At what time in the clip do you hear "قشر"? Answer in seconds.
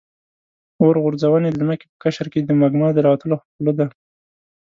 2.03-2.27